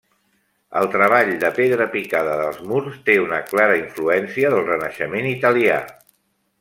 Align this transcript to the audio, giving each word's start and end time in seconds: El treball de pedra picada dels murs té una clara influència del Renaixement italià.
El 0.79 0.87
treball 0.93 1.33
de 1.43 1.51
pedra 1.57 1.85
picada 1.95 2.33
dels 2.39 2.57
murs 2.71 2.95
té 3.09 3.19
una 3.27 3.43
clara 3.51 3.77
influència 3.83 4.51
del 4.55 4.67
Renaixement 4.71 5.29
italià. 5.35 5.77